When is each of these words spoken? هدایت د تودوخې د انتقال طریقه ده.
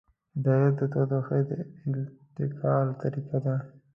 هدایت 0.35 0.73
د 0.79 0.81
تودوخې 0.93 1.39
د 1.49 1.51
انتقال 1.89 2.87
طریقه 3.01 3.37
ده. 3.45 3.55